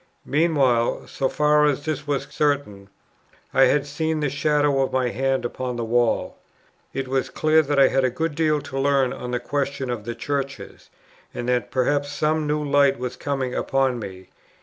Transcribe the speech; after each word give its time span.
Meanwhile, 0.25 1.05
so 1.09 1.29
far 1.29 1.65
as 1.65 1.85
this 1.85 2.07
was 2.07 2.23
certain, 2.31 2.89
I 3.53 3.65
had 3.65 3.85
seen 3.85 4.19
the 4.19 4.31
shadow 4.31 4.81
of 4.81 4.95
a 4.95 5.11
hand 5.11 5.45
upon 5.45 5.75
the 5.75 5.85
wall. 5.85 6.37
It 6.91 7.07
was 7.07 7.29
clear 7.29 7.61
that 7.61 7.77
I 7.77 7.89
had 7.89 8.03
a 8.03 8.09
good 8.09 8.33
deal 8.33 8.61
to 8.61 8.79
learn 8.79 9.13
on 9.13 9.29
the 9.29 9.39
question 9.39 9.91
of 9.91 10.05
the 10.05 10.15
Churches, 10.15 10.89
and 11.35 11.47
that 11.49 11.69
perhaps 11.69 12.11
some 12.11 12.47
new 12.47 12.65
light 12.67 12.97
was 12.97 13.15
coming 13.15 13.53
upon 13.53 13.99
me. 13.99 14.29